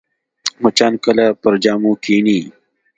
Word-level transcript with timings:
مچان 0.61 0.93
کله 1.03 1.25
پر 1.41 1.53
جامو 1.63 1.91
کښېني 2.03 2.39